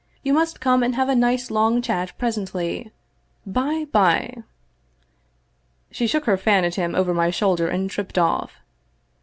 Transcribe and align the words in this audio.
You 0.23 0.33
must 0.33 0.59
come 0.59 0.81
and 0.81 0.95
have 0.95 1.09
a 1.09 1.15
nice 1.15 1.51
long 1.51 1.79
chat 1.79 2.13
presently. 2.17 2.91
By 3.45 3.85
by 3.91 4.35
—!"She 5.91 6.07
shook 6.07 6.25
her 6.25 6.37
fan 6.37 6.65
at 6.65 6.73
him 6.73 6.95
over 6.95 7.13
my 7.13 7.29
shoulder 7.29 7.67
and 7.67 7.87
tripped 7.87 8.17
off. 8.17 8.53